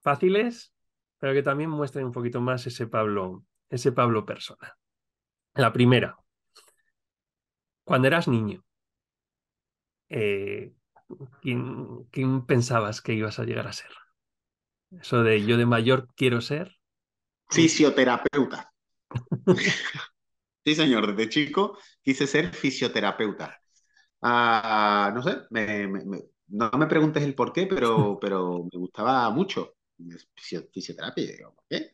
[0.00, 0.72] Fáciles,
[1.18, 4.76] pero que también muestren un poquito más ese Pablo, ese Pablo persona.
[5.54, 6.16] La primera,
[7.84, 8.64] cuando eras niño,
[10.08, 10.72] eh,
[11.40, 13.90] ¿quién, ¿quién pensabas que ibas a llegar a ser?
[14.90, 16.76] Eso de yo de mayor quiero ser.
[17.48, 18.72] Fisioterapeuta.
[20.64, 23.60] sí, señor, desde chico quise ser fisioterapeuta.
[24.22, 28.78] Ah, no sé, me, me, me, no me preguntes el por qué, pero, pero me
[28.78, 29.74] gustaba mucho
[30.72, 31.90] fisioterapia, digo, ¿por qué?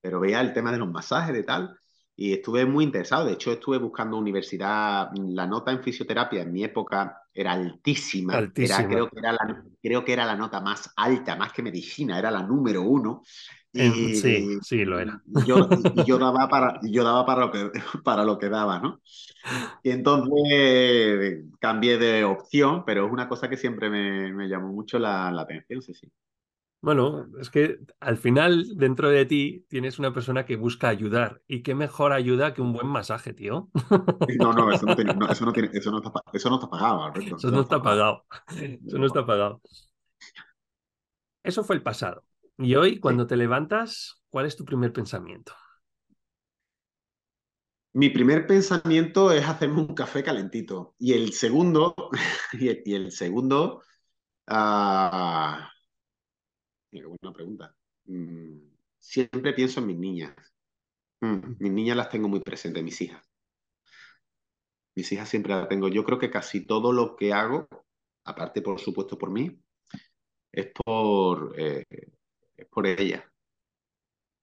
[0.00, 1.78] Pero veía el tema de los masajes, de tal,
[2.16, 3.26] y estuve muy interesado.
[3.26, 5.10] De hecho, estuve buscando universidad.
[5.14, 8.38] La nota en fisioterapia en mi época era altísima.
[8.38, 8.48] Altísima.
[8.58, 12.18] Era, creo, que era la, creo que era la nota más alta, más que medicina,
[12.18, 13.22] era la número uno.
[13.72, 15.22] Y, sí, sí, lo era.
[15.46, 15.68] Yo,
[16.04, 17.70] yo daba, para, yo daba para, lo que,
[18.04, 19.00] para lo que daba, ¿no?
[19.82, 24.98] Y entonces cambié de opción, pero es una cosa que siempre me, me llamó mucho
[24.98, 26.10] la, la atención, sí, sí.
[26.82, 31.42] Bueno, es que al final dentro de ti tienes una persona que busca ayudar.
[31.46, 33.68] ¿Y qué mejor ayuda que un buen masaje, tío?
[34.38, 36.70] No, no, eso no, tiene, no, eso no, tiene, eso no, está, eso no está
[36.70, 37.36] pagado, Alberto.
[37.36, 38.24] Eso no está pagado.
[38.86, 39.60] Eso no está pagado.
[41.42, 42.24] Eso fue el pasado.
[42.60, 45.54] Y hoy, cuando te levantas, ¿cuál es tu primer pensamiento?
[47.94, 50.94] Mi primer pensamiento es hacerme un café calentito.
[50.98, 51.94] Y el segundo,
[52.52, 53.82] y el, y el segundo,
[54.48, 55.70] uh,
[56.90, 57.74] Qué buena pregunta.
[58.04, 58.58] Mm,
[58.98, 60.34] siempre pienso en mis niñas.
[61.20, 63.24] Mm, mis niñas las tengo muy presentes, mis hijas.
[64.94, 65.88] Mis hijas siempre las tengo.
[65.88, 67.68] Yo creo que casi todo lo que hago,
[68.24, 69.58] aparte por supuesto por mí,
[70.52, 71.84] es por, eh,
[72.60, 73.24] es por ellas.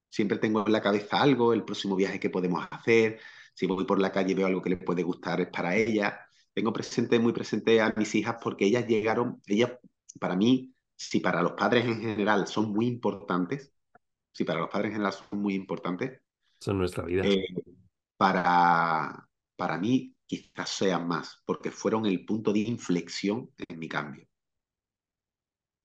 [0.10, 3.20] Siempre tengo en la cabeza algo, el próximo viaje que podemos hacer.
[3.54, 6.14] Si voy por la calle y veo algo que les puede gustar, es para ellas.
[6.54, 9.74] Tengo presente, muy presente a mis hijas porque ellas llegaron, ellas
[10.20, 13.72] para mí si para los padres en general son muy importantes,
[14.32, 16.22] si para los padres en general son muy importantes,
[16.60, 17.24] son nuestra vida.
[17.24, 17.46] Eh,
[18.18, 24.28] para, para mí quizás sean más, porque fueron el punto de inflexión en mi cambio.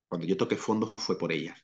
[0.08, 1.58] Cuando yo toqué fondo fue por ellas.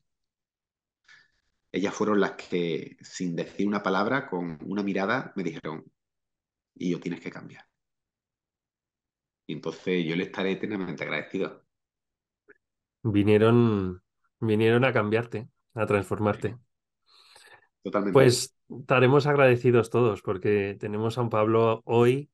[1.73, 5.85] Ellas fueron las que, sin decir una palabra, con una mirada, me dijeron,
[6.75, 7.65] y yo tienes que cambiar.
[9.47, 11.69] Y entonces yo le estaré eternamente agradecido
[13.03, 14.03] vinieron,
[14.41, 16.57] vinieron a cambiarte, a transformarte.
[17.83, 18.13] Totalmente.
[18.13, 22.31] Pues estaremos agradecidos todos porque tenemos a un Pablo hoy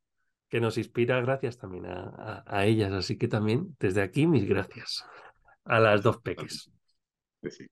[0.49, 2.93] que nos inspira gracias también a, a, a ellas.
[2.93, 5.05] Así que también desde aquí mis gracias
[5.65, 6.71] a las dos peques.
[7.43, 7.67] Sí.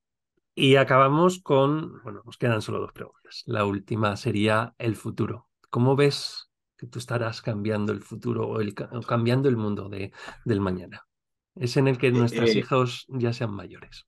[0.54, 3.42] Y acabamos con, bueno, nos quedan solo dos preguntas.
[3.46, 5.48] La última sería el futuro.
[5.70, 10.12] ¿Cómo ves que tú estarás cambiando el futuro o, el, o cambiando el mundo de,
[10.44, 11.06] del mañana?
[11.54, 14.06] Es en el que nuestros eh, hijos ya sean mayores.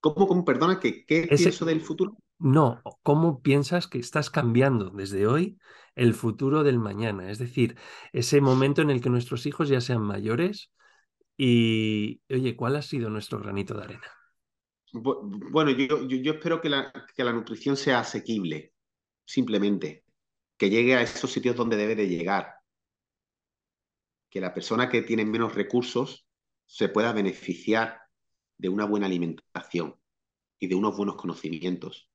[0.00, 2.16] ¿Cómo, cómo perdona, ¿qué, qué Ese, pienso del futuro?
[2.38, 5.58] No, ¿cómo piensas que estás cambiando desde hoy
[5.94, 7.30] el futuro del mañana?
[7.30, 7.76] Es decir,
[8.12, 10.70] ese momento en el que nuestros hijos ya sean mayores
[11.36, 14.06] y, oye, ¿cuál ha sido nuestro granito de arena?
[14.98, 18.72] Bueno, yo, yo, espero que la, que la nutrición sea asequible,
[19.24, 20.04] simplemente,
[20.56, 22.54] que llegue a esos sitios donde debe de llegar,
[24.30, 26.26] que la persona que tiene menos recursos
[26.64, 28.00] se pueda beneficiar
[28.56, 29.96] de una buena alimentación
[30.58, 32.10] y de unos buenos conocimientos.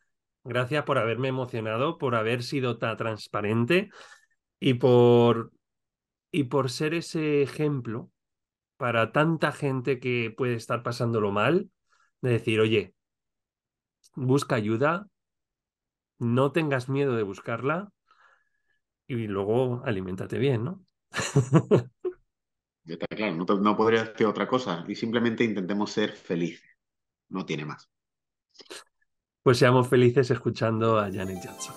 [0.45, 3.89] Gracias por haberme emocionado, por haber sido tan transparente
[4.59, 5.51] y por,
[6.31, 8.11] y por ser ese ejemplo
[8.77, 11.71] para tanta gente que puede estar pasándolo mal,
[12.21, 12.93] de decir, oye,
[14.13, 15.07] busca ayuda,
[16.19, 17.89] no tengas miedo de buscarla
[19.07, 20.85] y luego alimentate bien, ¿no?
[22.85, 26.69] Está claro, no, no podría decir otra cosa y simplemente intentemos ser felices,
[27.29, 27.89] no tiene más
[29.45, 31.75] pues seamos felices escuchando a Janet Jackson.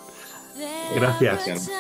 [0.95, 1.71] Gracias.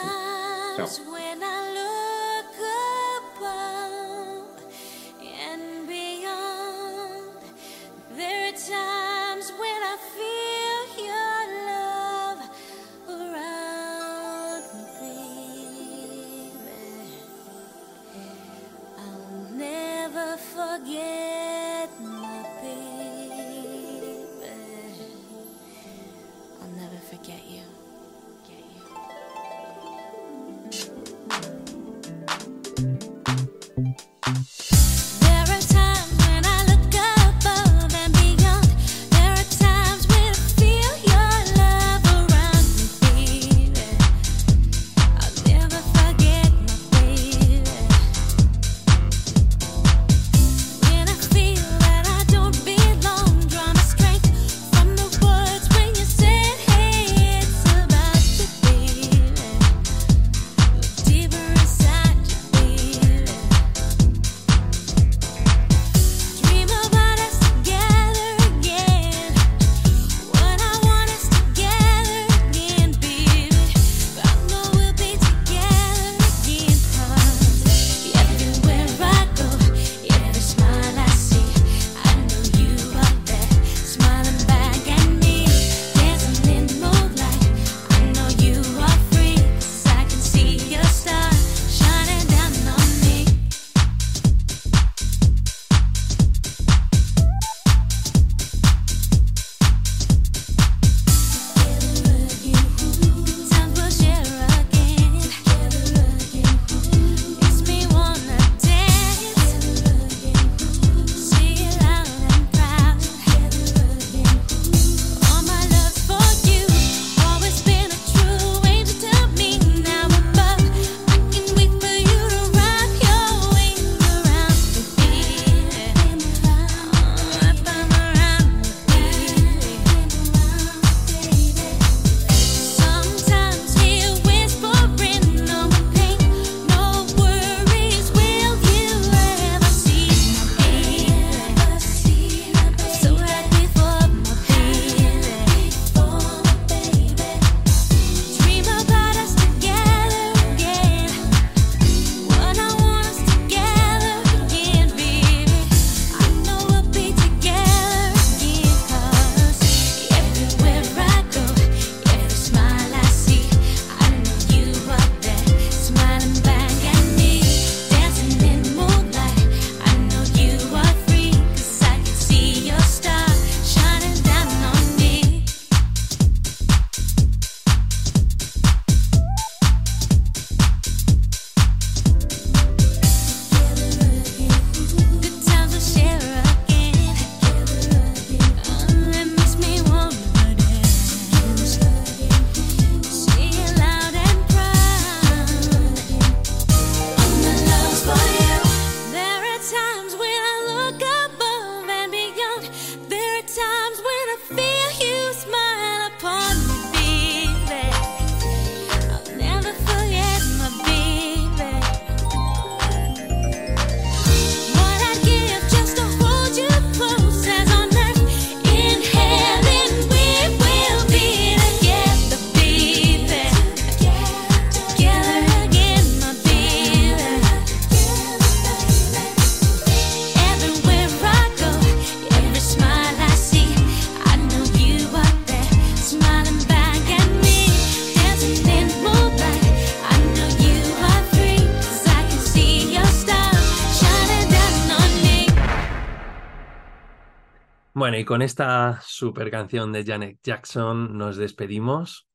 [248.18, 252.28] y con esta super canción de Janet Jackson nos despedimos.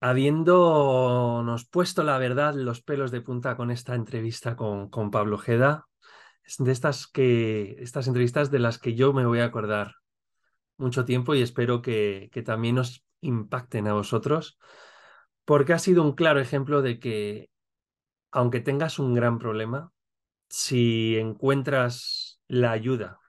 [0.00, 5.88] Habiéndonos puesto la verdad los pelos de punta con esta entrevista con, con Pablo Ojeda,
[6.44, 9.96] es de estas, que, estas entrevistas de las que yo me voy a acordar
[10.76, 14.58] mucho tiempo y espero que, que también os impacten a vosotros,
[15.44, 17.50] porque ha sido un claro ejemplo de que
[18.30, 19.92] aunque tengas un gran problema,
[20.48, 23.19] si encuentras la ayuda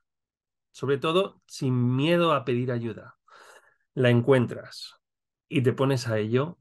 [0.72, 3.18] sobre todo sin miedo a pedir ayuda.
[3.94, 4.96] La encuentras
[5.50, 6.58] y te pones a ello,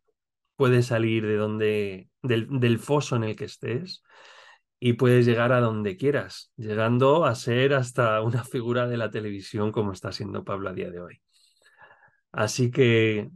[0.56, 4.02] puedes salir de donde, del, foso en el que estés
[4.80, 9.72] y puedes llegar a donde quieras, llegando a ser hasta una figura de la televisión
[9.72, 11.22] como está siendo Pablo a día de hoy.
[12.32, 13.30] Así que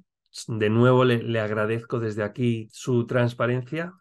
[0.48, 3.92] de nuevo le, le, agradezco desde aquí su transparencia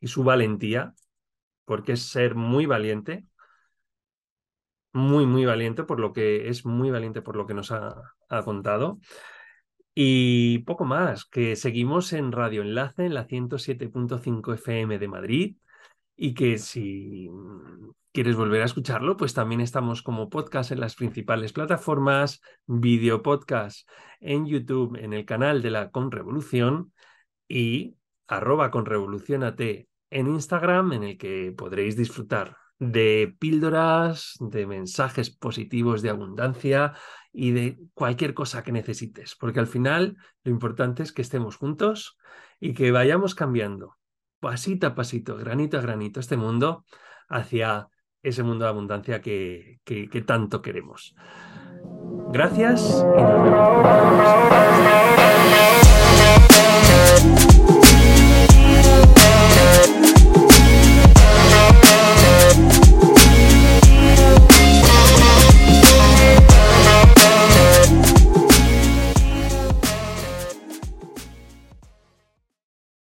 [0.00, 0.94] y su valentía,
[1.64, 3.24] porque es ser muy valiente
[4.92, 7.94] muy, muy valiente por lo que es muy valiente por lo que nos ha,
[8.28, 8.98] ha contado.
[9.94, 15.56] Y poco más, que seguimos en Radio Enlace en la 107.5 FM de Madrid
[16.16, 17.28] y que si
[18.12, 23.88] quieres volver a escucharlo, pues también estamos como podcast en las principales plataformas, video podcast
[24.20, 26.92] en YouTube, en el canal de la Conrevolución
[27.48, 36.02] y arroba conrevolucionate en Instagram, en el que podréis disfrutar de píldoras, de mensajes positivos
[36.02, 36.94] de abundancia
[37.32, 42.18] y de cualquier cosa que necesites, porque al final lo importante es que estemos juntos
[42.58, 44.00] y que vayamos cambiando
[44.40, 46.84] pasito a pasito, granito a granito, este mundo
[47.28, 47.88] hacia
[48.22, 51.14] ese mundo de abundancia que, que, tanto queremos.
[52.32, 53.70] Gracias y nos vemos.